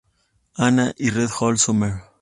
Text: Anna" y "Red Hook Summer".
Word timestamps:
Anna" 0.55 0.95
y 0.97 1.11
"Red 1.11 1.29
Hook 1.29 1.59
Summer". 1.59 1.93